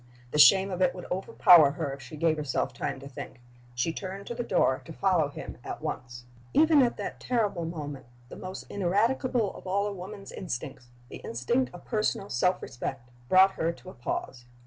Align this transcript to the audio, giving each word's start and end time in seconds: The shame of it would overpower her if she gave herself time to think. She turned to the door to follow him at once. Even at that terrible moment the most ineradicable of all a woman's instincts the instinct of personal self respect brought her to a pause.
The 0.31 0.39
shame 0.39 0.71
of 0.71 0.81
it 0.81 0.95
would 0.95 1.05
overpower 1.11 1.73
her 1.73 1.93
if 1.93 2.01
she 2.01 2.17
gave 2.17 2.35
herself 2.37 2.73
time 2.73 2.99
to 3.01 3.07
think. 3.07 3.39
She 3.75 3.93
turned 3.93 4.25
to 4.25 4.33
the 4.33 4.41
door 4.43 4.81
to 4.85 4.91
follow 4.91 5.29
him 5.29 5.59
at 5.63 5.79
once. 5.79 6.25
Even 6.55 6.81
at 6.81 6.97
that 6.97 7.19
terrible 7.19 7.65
moment 7.65 8.07
the 8.27 8.35
most 8.35 8.65
ineradicable 8.67 9.55
of 9.55 9.67
all 9.67 9.85
a 9.85 9.93
woman's 9.93 10.31
instincts 10.31 10.87
the 11.09 11.17
instinct 11.17 11.71
of 11.71 11.85
personal 11.85 12.29
self 12.29 12.63
respect 12.63 13.11
brought 13.29 13.51
her 13.51 13.71
to 13.73 13.91
a 13.91 13.93
pause. 13.93 14.45